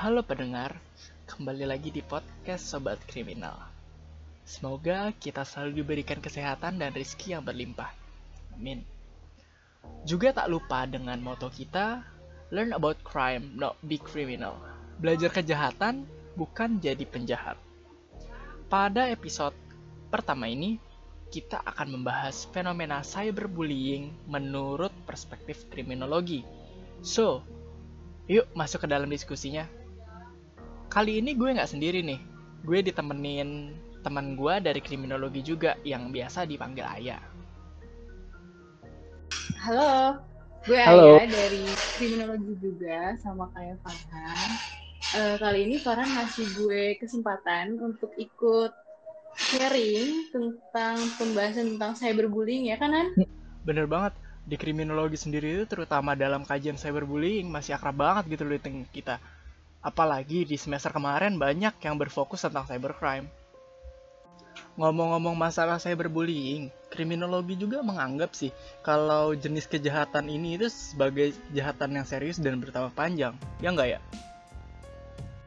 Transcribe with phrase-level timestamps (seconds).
[0.00, 0.80] Halo pendengar,
[1.28, 3.52] kembali lagi di podcast Sobat Kriminal.
[4.48, 7.92] Semoga kita selalu diberikan kesehatan dan rezeki yang berlimpah.
[8.56, 8.80] Amin.
[10.08, 12.00] Juga tak lupa dengan moto kita,
[12.48, 14.56] learn about crime, not be criminal.
[15.04, 17.60] Belajar kejahatan, bukan jadi penjahat.
[18.72, 19.52] Pada episode
[20.08, 20.80] pertama ini,
[21.28, 26.40] kita akan membahas fenomena cyberbullying menurut perspektif kriminologi.
[27.04, 27.44] So,
[28.32, 29.68] yuk masuk ke dalam diskusinya.
[30.90, 32.18] Kali ini gue nggak sendiri nih.
[32.66, 37.22] Gue ditemenin teman gue dari kriminologi juga yang biasa dipanggil Ayah.
[39.62, 40.18] Halo,
[40.66, 41.14] gue Halo.
[41.14, 41.62] Aya dari
[41.94, 44.50] kriminologi juga sama kayak Farhan.
[45.14, 48.74] Eh, kali ini Farhan ngasih gue kesempatan untuk ikut
[49.38, 53.14] sharing tentang pembahasan tentang cyberbullying ya kan Han?
[53.62, 58.58] Bener banget, di kriminologi sendiri itu terutama dalam kajian cyberbullying masih akrab banget gitu loh
[58.90, 59.22] kita.
[59.80, 63.28] Apalagi di semester kemarin banyak yang berfokus tentang cybercrime.
[64.76, 68.52] Ngomong-ngomong masalah cyberbullying, kriminologi juga menganggap sih
[68.84, 73.32] kalau jenis kejahatan ini itu sebagai kejahatan yang serius dan bertambah panjang.
[73.64, 74.00] Ya nggak ya?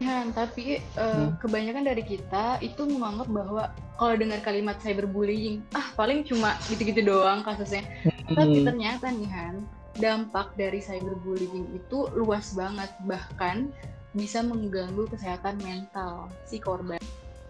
[0.04, 1.38] Han, tapi eh, Hmm.
[1.40, 3.64] kebanyakan dari kita itu menganggap bahwa
[3.96, 7.88] kalau dengar kalimat cyberbullying, ah paling cuma gitu-gitu doang kasusnya.
[8.28, 9.64] Tapi ternyata nih Han,
[9.96, 13.72] dampak dari cyberbullying itu luas banget, bahkan
[14.14, 17.02] bisa mengganggu kesehatan mental si korban.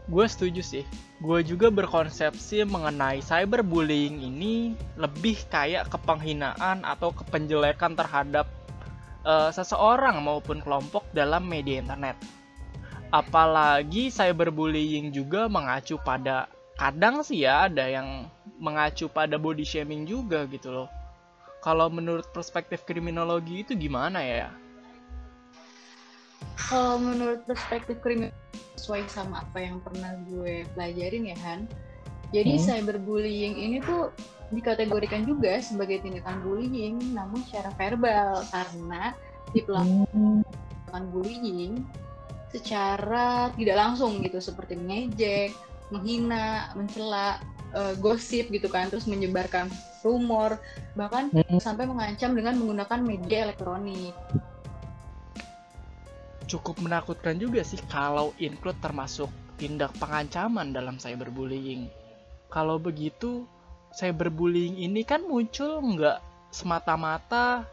[0.08, 0.84] Gue setuju sih.
[1.24, 8.48] Gue juga berkonsepsi mengenai cyberbullying ini lebih kayak kepenghinaan atau kepenjelekan terhadap
[9.24, 12.20] eh, seseorang maupun kelompok dalam media internet.
[13.14, 18.28] Apalagi cyberbullying juga mengacu pada kadang sih ya ada yang
[18.60, 20.90] mengacu pada body shaming juga gitu loh.
[21.64, 24.52] Kalau menurut perspektif kriminologi itu gimana ya?
[26.58, 28.34] Kalau menurut perspektif kriminal
[28.78, 31.66] sesuai sama apa yang pernah gue pelajarin ya Han.
[32.34, 32.66] Jadi Hmm.
[32.66, 34.10] cyberbullying ini tuh
[34.54, 39.18] dikategorikan juga sebagai tindakan bullying namun secara verbal karena
[39.50, 41.74] si pelaku melakukan bullying
[42.54, 45.58] secara tidak langsung gitu seperti mengejek,
[45.90, 47.42] menghina, mencela,
[47.74, 49.74] eh, gosip gitu kan terus menyebarkan
[50.06, 50.62] rumor
[50.94, 54.14] bahkan sampai mengancam dengan menggunakan media elektronik.
[56.54, 61.90] Cukup menakutkan juga sih kalau include termasuk tindak pengancaman dalam cyberbullying.
[62.54, 63.50] Kalau begitu,
[63.98, 66.22] cyberbullying ini kan muncul nggak
[66.54, 67.66] semata-mata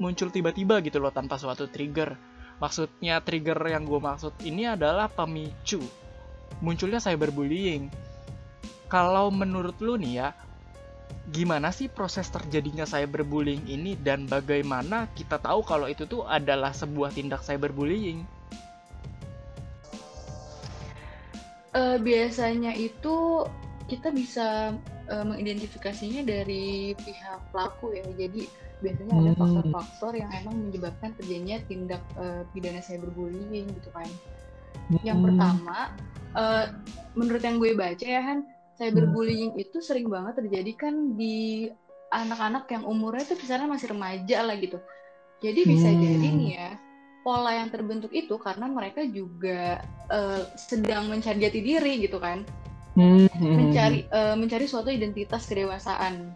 [0.00, 2.16] muncul tiba-tiba gitu loh tanpa suatu trigger.
[2.56, 5.84] Maksudnya trigger yang gue maksud ini adalah pemicu
[6.64, 7.92] munculnya cyberbullying.
[8.88, 10.28] Kalau menurut lu nih ya,
[11.32, 17.16] gimana sih proses terjadinya cyberbullying ini dan bagaimana kita tahu kalau itu tuh adalah sebuah
[17.16, 18.28] tindak cyberbullying?
[21.74, 23.42] Eh, biasanya itu
[23.90, 24.76] kita bisa
[25.10, 28.04] eh, mengidentifikasinya dari pihak pelaku ya.
[28.14, 28.46] Jadi
[28.78, 29.40] biasanya ada Hmm.
[29.40, 34.06] faktor-faktor yang emang menyebabkan terjadinya tindak eh, pidana cyberbullying gitu kan.
[35.02, 35.26] Yang Hmm.
[35.26, 35.78] pertama,
[36.36, 36.66] eh,
[37.18, 41.70] menurut yang gue baca ya Han, cyberbullying itu sering banget terjadi kan di
[42.10, 44.78] anak-anak yang umurnya tuh kisaran masih remaja lah gitu.
[45.42, 46.00] Jadi bisa Hmm.
[46.00, 46.70] jadi nih ya,
[47.26, 49.82] pola yang terbentuk itu karena mereka juga
[50.12, 52.46] eh, sedang mencari jati diri gitu kan,
[52.94, 53.26] Hmm.
[53.34, 56.30] mencari eh, mencari suatu identitas kedewasaan.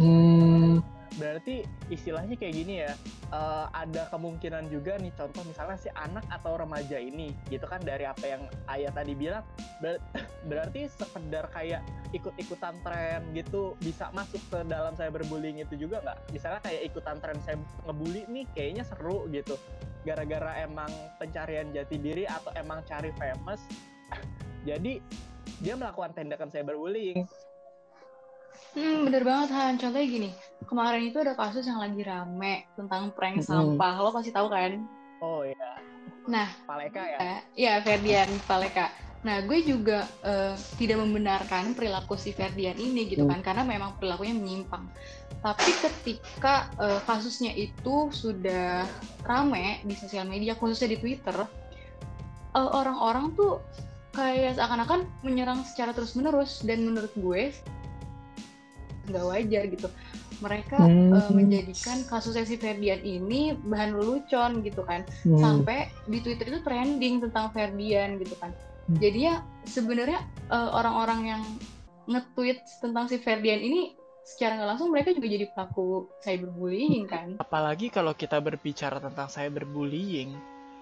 [0.00, 0.80] Hmm.
[1.20, 2.92] Berarti istilahnya kayak gini ya,
[3.32, 8.08] eh, ada kemungkinan juga nih contoh misalnya si anak atau remaja ini gitu kan dari
[8.08, 8.42] apa yang
[8.72, 9.44] ayah tadi bilang
[9.80, 10.00] ber-
[10.50, 16.18] berarti sekedar kayak ikut-ikutan tren gitu bisa masuk ke dalam cyberbullying itu juga nggak?
[16.32, 19.56] Misalnya kayak ikutan tren saya ngebully nih kayaknya seru gitu
[20.02, 23.62] gara-gara emang pencarian jati diri atau emang cari famous
[24.68, 24.98] jadi
[25.62, 27.22] dia melakukan tindakan cyberbullying
[28.72, 29.76] Hmm, bener banget Han.
[29.76, 30.30] Contohnya gini,
[30.64, 33.76] kemarin itu ada kasus yang lagi rame tentang prank Hmm.
[33.76, 33.94] sampah.
[34.00, 34.80] Lo pasti tahu kan?
[35.22, 35.78] oh ya
[36.26, 38.90] Nah, Paleka ya Ya, ya Ferdian Paleka.
[39.22, 44.34] Nah, gue juga eh, tidak membenarkan perilaku si Ferdian ini gitu kan, karena memang perilakunya
[44.34, 44.86] menyimpang.
[45.42, 48.82] Tapi ketika eh, kasusnya itu sudah
[49.22, 51.36] rame di sosial media, khususnya di Twitter,
[52.54, 53.62] eh, orang-orang tuh
[54.12, 57.54] kayak seakan-akan menyerang secara terus-menerus dan menurut gue
[59.08, 59.88] nggak wajar gitu.
[60.42, 66.60] Mereka eh, menjadikan kasusnya si Ferdian ini bahan lelucon gitu kan sampai di Twitter itu
[66.66, 68.50] trending tentang Ferdian gitu kan.
[68.90, 68.98] Hmm.
[68.98, 70.20] Jadinya sebenarnya
[70.50, 71.42] eh, orang-orang yang
[72.10, 77.38] nge-tweet tentang si Ferdian ini secara nggak langsung mereka juga jadi pelaku cyberbullying kan.
[77.42, 80.34] Apalagi kalau kita berbicara tentang cyberbullying,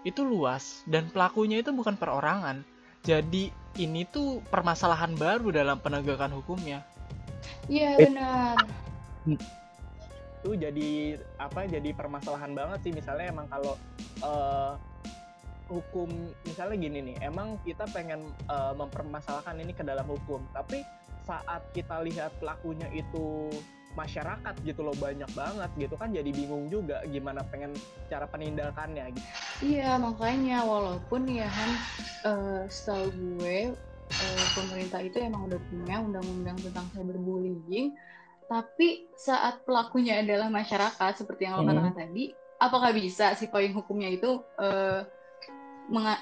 [0.04, 2.64] itu luas dan pelakunya itu bukan perorangan.
[3.00, 3.48] Jadi
[3.80, 6.84] ini tuh permasalahan baru dalam penegakan hukumnya.
[7.68, 8.56] Iya benar.
[10.40, 11.68] Itu jadi apa?
[11.68, 13.74] Jadi permasalahan banget sih misalnya emang kalau
[14.24, 14.74] uh,
[15.70, 16.10] hukum
[16.42, 20.82] misalnya gini nih, emang kita pengen uh, mempermasalahkan ini ke dalam hukum, tapi
[21.22, 23.54] saat kita lihat pelakunya itu
[23.98, 27.74] masyarakat gitu loh banyak banget gitu kan jadi bingung juga gimana pengen
[28.06, 29.30] cara penindakannya gitu.
[29.66, 31.70] Iya makanya walaupun ya kan
[32.22, 33.74] uh, setahu gue
[34.10, 37.94] uh, pemerintah itu emang udah punya undang-undang tentang cyberbullying
[38.50, 42.02] tapi saat pelakunya adalah masyarakat seperti yang lo katakan hmm.
[42.02, 42.24] tadi
[42.58, 45.06] apakah bisa si payung hukumnya itu uh,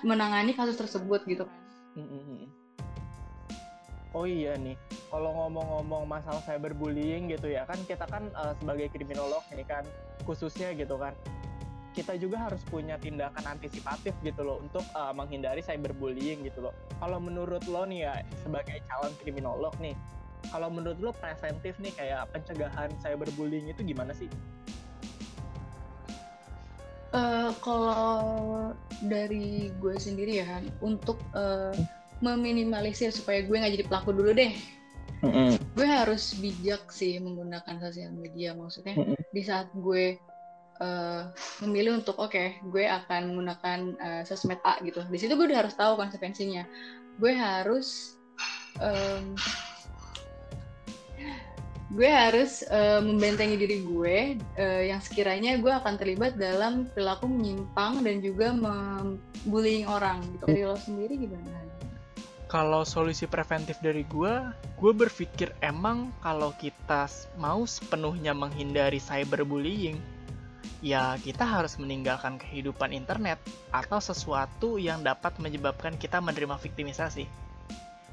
[0.05, 1.61] menangani kasus tersebut gitu kan?
[1.97, 2.47] Hmm, hmm, hmm.
[4.17, 4.73] Oh iya nih,
[5.13, 9.85] kalau ngomong-ngomong masalah cyberbullying gitu ya kan kita kan uh, sebagai kriminolog ini kan
[10.25, 11.13] khususnya gitu kan
[11.99, 16.75] kita juga harus punya tindakan antisipatif gitu loh untuk uh, menghindari cyberbullying gitu loh.
[17.03, 18.15] Kalau menurut lo nih ya
[18.47, 19.99] sebagai calon kriminolog nih,
[20.55, 24.31] kalau menurut lo preventif nih kayak pencegahan cyberbullying itu gimana sih?
[27.11, 28.71] Uh, kalau
[29.03, 31.75] dari gue sendiri ya, untuk uh,
[32.23, 34.55] meminimalisir supaya gue nggak jadi pelaku dulu deh.
[35.27, 35.51] Mm-hmm.
[35.75, 39.19] Gue harus bijak sih menggunakan sosial media maksudnya mm-hmm.
[39.35, 40.15] di saat gue
[40.81, 41.31] uh,
[41.65, 45.05] memilih untuk oke okay, gue akan menggunakan uh, sosmed A gitu.
[45.07, 46.67] Di situ gue udah harus tahu konsekuensinya.
[47.19, 48.19] Gue harus
[48.79, 49.35] um,
[51.89, 54.17] gue harus uh, membentengi diri gue
[54.61, 60.45] uh, yang sekiranya gue akan terlibat dalam perilaku menyimpang dan juga membullying orang gitu.
[60.47, 61.69] Dari lo sendiri gimana?
[62.49, 64.33] kalau solusi preventif dari gue,
[64.81, 67.05] gue berpikir emang kalau kita
[67.37, 70.01] mau sepenuhnya menghindari cyberbullying,
[70.79, 73.43] ya kita harus meninggalkan kehidupan internet
[73.75, 77.27] atau sesuatu yang dapat menyebabkan kita menerima viktimisasi.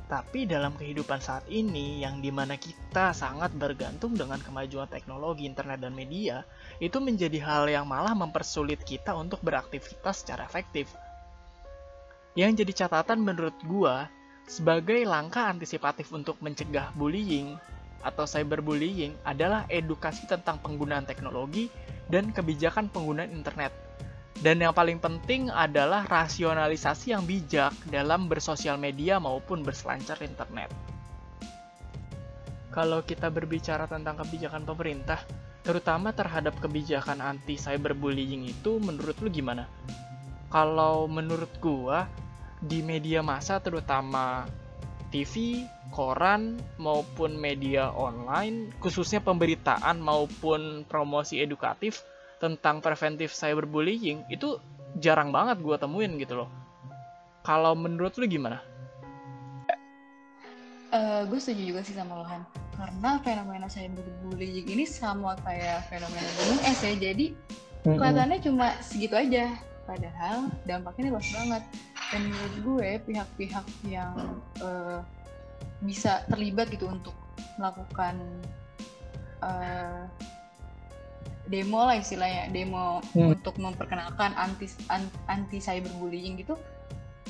[0.06, 5.82] Tapi dalam kehidupan saat ini, yang di mana kita sangat bergantung dengan kemajuan teknologi internet
[5.82, 6.46] dan media,
[6.78, 10.94] itu menjadi hal yang malah mempersulit kita untuk beraktivitas secara efektif.
[12.38, 14.06] Yang jadi catatan menurut gua
[14.46, 17.58] sebagai langkah antisipatif untuk mencegah bullying
[18.02, 21.72] atau cyberbullying adalah edukasi tentang penggunaan teknologi
[22.12, 23.72] dan kebijakan penggunaan internet.
[24.36, 30.68] Dan yang paling penting adalah rasionalisasi yang bijak dalam bersosial media maupun berselancar internet.
[32.76, 35.24] Kalau kita berbicara tentang kebijakan pemerintah,
[35.64, 39.72] terutama terhadap kebijakan anti cyberbullying itu menurut lu gimana?
[40.52, 42.04] Kalau menurut gua,
[42.60, 44.44] di media massa terutama
[45.16, 45.64] TV,
[45.96, 52.04] koran maupun media online, khususnya pemberitaan maupun promosi edukatif
[52.44, 54.60] tentang preventif cyberbullying itu
[55.00, 56.50] jarang banget gue temuin gitu loh.
[57.48, 58.60] Kalau menurut lu gimana?
[60.92, 62.44] Uh, gue setuju juga sih sama Lohan.
[62.76, 66.92] Karena fenomena cyberbullying ini sama kayak fenomena gunung es ya.
[66.92, 67.32] Jadi
[67.88, 69.56] kelihatannya cuma segitu aja.
[69.88, 71.64] Padahal dampaknya luas banget
[72.14, 74.14] dan menurut gue pihak-pihak yang
[74.62, 75.02] uh,
[75.82, 77.14] bisa terlibat gitu untuk
[77.58, 78.20] melakukan
[79.42, 80.06] uh,
[81.46, 83.38] demo lah istilahnya demo hmm.
[83.38, 84.66] untuk memperkenalkan anti
[85.30, 86.58] anti cyberbullying gitu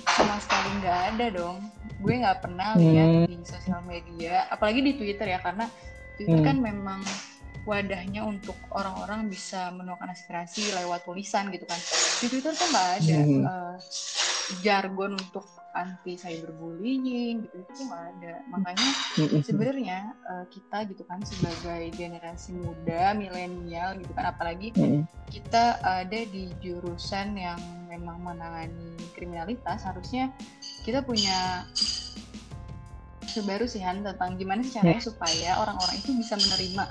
[0.05, 1.57] sama sekali nggak ada dong
[1.99, 3.27] gue nggak pernah lihat hmm.
[3.27, 5.67] di sosial media apalagi di Twitter ya karena
[6.15, 6.47] Twitter hmm.
[6.47, 7.01] kan memang
[7.65, 11.79] wadahnya untuk orang-orang bisa menuangkan aspirasi lewat tulisan gitu kan
[12.21, 13.43] di Twitter kan nggak ada hmm.
[13.43, 13.75] uh,
[14.61, 18.33] jargon untuk anti cyberbullying gitu itu nggak ada.
[18.47, 18.89] Makanya
[19.43, 24.71] sebenarnya uh, kita gitu kan sebagai generasi muda milenial gitu kan apalagi
[25.27, 27.59] kita ada di jurusan yang
[27.91, 30.31] memang menangani kriminalitas harusnya
[30.87, 31.67] kita punya
[33.27, 36.83] sebaru sih Han tentang gimana sih caranya supaya orang-orang itu bisa menerima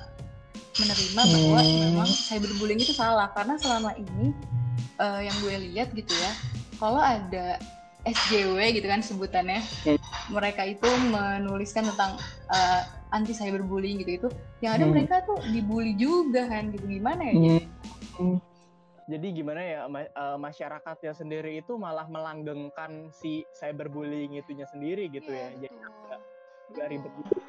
[0.75, 3.33] menerima bahwa memang cyberbullying itu salah.
[3.33, 4.35] Karena selama ini
[5.01, 6.33] uh, yang gue lihat gitu ya
[6.79, 7.59] kalau ada
[8.05, 9.65] SJW gitu kan sebutannya
[10.29, 12.21] mereka itu menuliskan tentang
[12.53, 12.83] uh,
[13.17, 14.29] anti cyberbullying gitu itu
[14.61, 14.93] yang ada hmm.
[14.93, 17.65] mereka tuh dibully juga kan gitu gimana ya
[18.21, 18.39] hmm.
[19.09, 25.49] jadi gimana ya uh, masyarakatnya sendiri itu malah melanggengkan si cyberbullying itunya sendiri gitu ya,
[25.57, 25.69] ya.
[25.69, 25.77] jadi
[26.75, 27.41] nggak ribet gitu.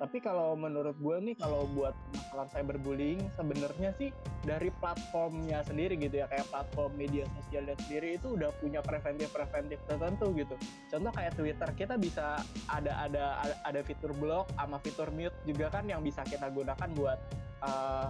[0.00, 4.08] Tapi kalau menurut gue nih kalau buat masalah cyberbullying sebenarnya sih
[4.48, 10.32] dari platformnya sendiri gitu ya kayak platform media sosialnya sendiri itu udah punya preventif-preventif tertentu
[10.32, 10.56] gitu.
[10.88, 12.40] Contoh kayak Twitter kita bisa
[12.72, 13.24] ada ada
[13.60, 17.18] ada fitur block sama fitur mute juga kan yang bisa kita gunakan buat
[17.60, 18.08] uh,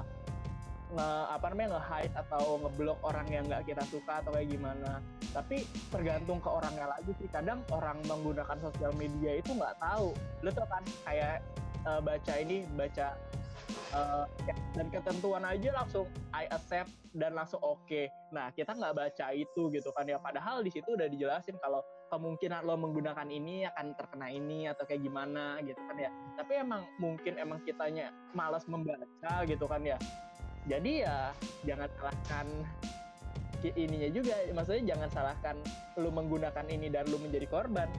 [0.91, 5.03] nge apa namanya nge-hide atau ngeblok orang yang nggak kita suka atau kayak gimana.
[5.31, 7.27] Tapi tergantung ke orangnya lagi sih.
[7.31, 10.15] Kadang orang menggunakan sosial media itu nggak tahu.
[10.43, 11.43] Lu tuh kan kayak
[11.87, 13.17] uh, baca ini baca
[13.95, 14.27] uh,
[14.75, 17.83] dan ketentuan aja langsung I accept dan langsung oke.
[17.87, 18.07] Okay.
[18.31, 20.19] nah kita nggak baca itu gitu kan ya.
[20.19, 25.03] Padahal di situ udah dijelasin kalau kemungkinan lo menggunakan ini akan terkena ini atau kayak
[25.03, 26.11] gimana gitu kan ya.
[26.39, 29.99] Tapi emang mungkin emang kitanya malas membaca gitu kan ya.
[30.69, 31.35] Jadi ya
[31.67, 32.47] jangan salahkan
[33.65, 34.35] ininya juga.
[34.55, 35.57] Maksudnya jangan salahkan
[35.99, 37.91] lu menggunakan ini dan lu menjadi korban.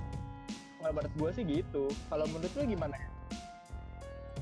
[0.82, 1.92] Menurut gue sih gitu.
[2.10, 2.98] Kalau menurut lu gimana?
[2.98, 3.21] ya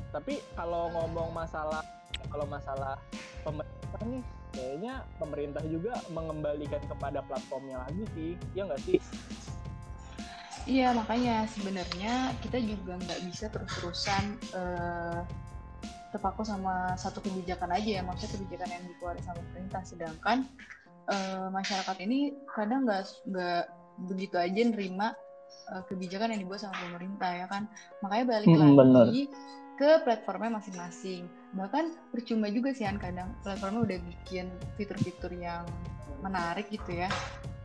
[0.09, 1.85] tapi kalau ngomong masalah
[2.29, 2.97] kalau masalah
[3.45, 8.97] pemerintah nih kayaknya pemerintah juga mengembalikan kepada platformnya lagi sih ya nggak sih?
[10.69, 14.23] Iya makanya sebenarnya kita juga nggak bisa terus-terusan
[14.53, 15.21] uh,
[16.13, 18.03] terpaku sama satu kebijakan aja ya.
[18.05, 19.81] Maksudnya kebijakan yang dikeluarkan sama pemerintah.
[19.85, 20.37] Sedangkan
[21.09, 23.63] uh, masyarakat ini kadang nggak nggak
[24.09, 25.07] begitu aja nerima
[25.71, 27.63] uh, kebijakan yang dibuat sama pemerintah ya kan
[28.03, 29.07] makanya balik hmm, lagi bener.
[29.79, 31.21] ke platformnya masing-masing
[31.55, 35.65] bahkan percuma juga sih kan kadang platformnya udah bikin fitur-fitur yang
[36.19, 37.09] menarik gitu ya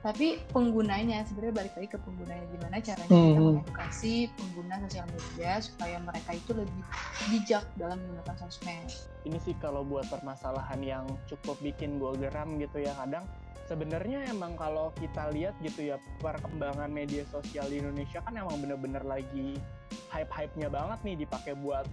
[0.04, 3.24] tapi penggunanya sebenarnya balik lagi ke penggunanya gimana caranya hmm.
[3.24, 6.84] kita mengedukasi pengguna sosial media supaya mereka itu lebih
[7.32, 8.84] bijak dalam menggunakan sosmed.
[9.24, 13.24] Ini sih kalau buat permasalahan yang cukup bikin gue geram gitu ya kadang
[13.64, 19.00] sebenarnya emang kalau kita lihat gitu ya perkembangan media sosial di Indonesia kan emang bener-bener
[19.04, 19.56] lagi
[20.12, 21.88] hype-hype-nya banget nih dipakai buat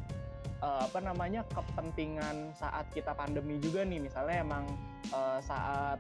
[0.62, 4.04] uh, apa namanya kepentingan saat kita pandemi juga nih.
[4.04, 4.66] Misalnya emang
[5.12, 5.98] uh, saat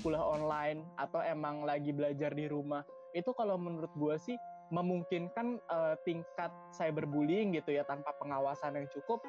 [0.00, 2.84] kuliah online atau emang lagi belajar di rumah.
[3.16, 4.36] Itu kalau menurut gue sih
[4.72, 9.20] memungkinkan uh, tingkat cyberbullying gitu ya tanpa pengawasan yang cukup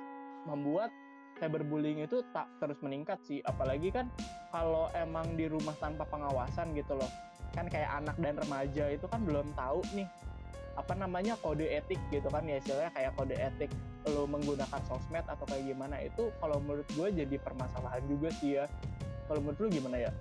[0.48, 0.90] membuat
[1.40, 3.40] cyberbullying itu tak terus meningkat sih.
[3.46, 4.08] Apalagi kan
[4.50, 7.12] kalau emang di rumah tanpa pengawasan gitu loh.
[7.56, 10.08] Kan kayak anak dan remaja itu kan belum tahu nih
[10.76, 13.72] apa namanya kode etik gitu kan ya istilahnya kayak kode etik
[14.12, 15.98] lo menggunakan sosmed atau kayak gimana.
[16.04, 18.68] Itu kalau menurut gue jadi permasalahan juga sih ya.
[19.26, 20.12] Kalau menurut lo gimana ya?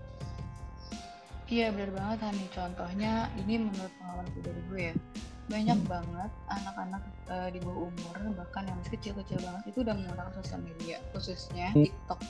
[1.44, 2.46] Iya benar banget Hani.
[2.54, 4.94] Contohnya ini menurut pengalaman dari gue ya.
[5.50, 5.90] Banyak hmm.
[5.90, 10.60] banget anak-anak uh, di bawah umur bahkan yang masih kecil-kecil banget itu udah menggunakan sosial
[10.64, 11.84] media khususnya hmm.
[11.84, 12.20] TikTok.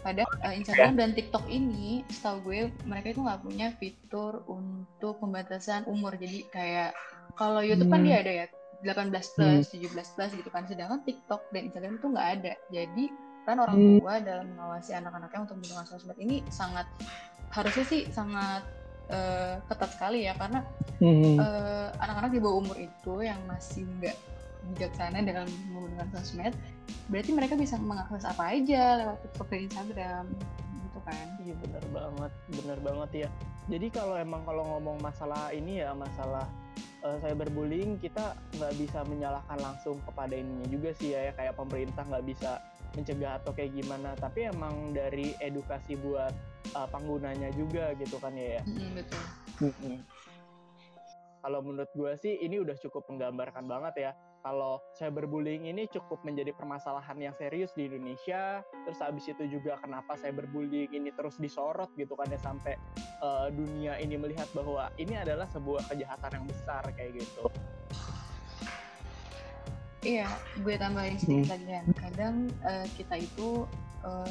[0.00, 5.84] Pada uh, Instagram dan TikTok ini, setahu gue mereka itu nggak punya fitur untuk pembatasan
[5.84, 6.16] umur.
[6.16, 6.96] Jadi kayak
[7.36, 8.00] kalau YouTube hmm.
[8.00, 8.46] kan dia ada ya
[8.80, 9.92] 18 plus, hmm.
[9.92, 10.64] 17 plus gitu kan.
[10.64, 12.52] Sedangkan TikTok dan Instagram itu nggak ada.
[12.72, 13.04] Jadi
[13.44, 13.98] kan orang hmm.
[14.00, 16.86] tua dalam mengawasi anak-anaknya untuk menggunakan sosmed ini sangat
[17.50, 18.62] harusnya sih sangat
[19.10, 20.64] uh, ketat sekali ya karena
[21.02, 21.36] mm-hmm.
[21.38, 24.16] uh, anak-anak di bawah umur itu yang masih nggak
[24.70, 26.54] bijaksana dalam menggunakan sosmed
[27.10, 30.24] berarti mereka bisa mengakses apa aja lewat TikTok dan Instagram
[30.90, 31.26] gitu kan?
[31.42, 33.28] Iya benar banget benar banget ya.
[33.70, 36.46] Jadi kalau emang kalau ngomong masalah ini ya masalah
[37.06, 42.02] uh, cyberbullying kita nggak bisa menyalahkan langsung kepada ininya juga sih ya, ya kayak pemerintah
[42.06, 42.60] nggak bisa
[42.98, 44.14] mencegah atau kayak gimana.
[44.18, 46.34] Tapi emang dari edukasi buat
[46.76, 48.62] uh, penggunanya juga gitu kan ya.
[48.64, 49.22] Mm, betul.
[51.40, 54.12] Kalau menurut gue sih ini udah cukup menggambarkan banget ya.
[54.40, 60.16] Kalau cyberbullying ini cukup menjadi permasalahan yang serius di Indonesia terus habis itu juga kenapa
[60.16, 62.80] cyberbullying ini terus disorot gitu kan ya sampai
[63.20, 67.52] uh, dunia ini melihat bahwa ini adalah sebuah kejahatan yang besar kayak gitu.
[70.00, 70.32] Iya,
[70.64, 71.52] gue tambahin sedikit hmm.
[71.52, 71.86] lagi kan.
[72.00, 73.68] Kadang uh, kita itu
[74.00, 74.30] uh,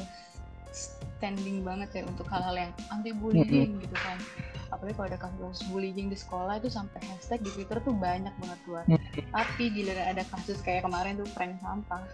[1.20, 3.82] standing banget ya untuk hal-hal yang anti bullying hmm.
[3.84, 4.16] gitu kan.
[4.72, 8.58] Apalagi kalau ada kasus bullying di sekolah itu sampai hashtag di Twitter tuh banyak banget
[8.64, 8.84] keluar.
[8.88, 8.96] Hmm.
[9.28, 12.08] Tapi giliran ada kasus kayak kemarin tuh prank sampah,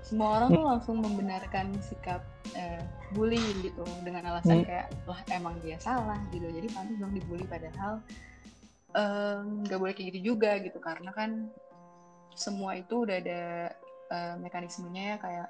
[0.00, 2.24] semua orang tuh langsung membenarkan sikap
[2.56, 2.82] uh,
[3.12, 6.48] bullying gitu dengan alasan kayak lah emang dia salah gitu.
[6.48, 8.00] Jadi pantas dong dibully padahal
[9.66, 11.52] nggak um, boleh kayak gitu juga gitu karena kan
[12.32, 13.42] semua itu udah ada
[14.08, 15.48] uh, mekanismenya ya kayak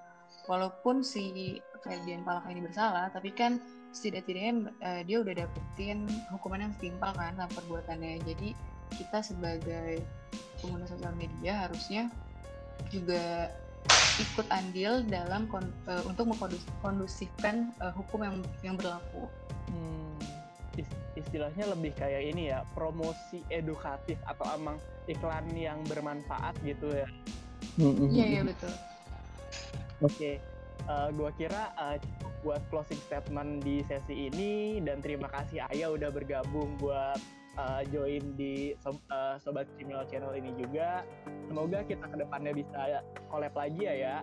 [0.50, 3.62] walaupun si Ferdian Palaka ini bersalah tapi kan
[3.94, 8.48] setidak-tidaknya uh, dia udah dapetin hukuman yang setimpal kan sama perbuatannya jadi
[8.98, 10.04] kita sebagai
[10.60, 12.12] pengguna sosial media harusnya
[12.92, 13.50] juga
[14.16, 19.28] ikut andil dalam kon, uh, untuk mengkondusifkan uh, hukum yang yang berlaku.
[19.68, 20.16] Hmm,
[21.16, 24.76] istilahnya lebih kayak ini ya promosi edukatif atau emang
[25.08, 27.08] iklan yang bermanfaat gitu ya
[27.76, 28.72] Iya iya betul.
[30.00, 30.34] Oke, okay.
[30.86, 31.96] Uh, gua kira uh,
[32.46, 37.18] buat closing statement di sesi ini dan terima kasih Ayah udah bergabung buat
[37.58, 41.02] uh, join di so, uh, Sobat Criminal Channel ini juga.
[41.50, 44.16] Semoga kita ke depannya bisa collab lagi ya ya.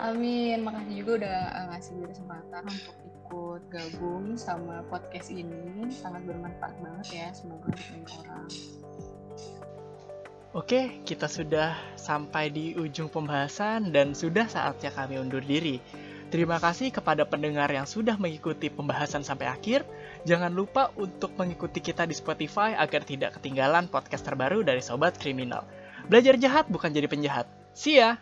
[0.00, 1.38] Amin, makasih juga udah
[1.70, 5.88] ngasih gue kesempatan untuk ikut gabung sama podcast ini.
[5.92, 8.48] Sangat bermanfaat banget ya, semoga untuk orang.
[10.52, 15.80] Oke, kita sudah sampai di ujung pembahasan dan sudah saatnya kami undur diri.
[16.28, 19.88] Terima kasih kepada pendengar yang sudah mengikuti pembahasan sampai akhir.
[20.28, 25.64] Jangan lupa untuk mengikuti kita di Spotify agar tidak ketinggalan podcast terbaru dari Sobat Kriminal.
[26.12, 27.48] Belajar jahat bukan jadi penjahat.
[27.72, 28.20] See ya!